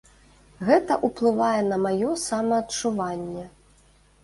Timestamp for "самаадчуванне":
2.23-3.47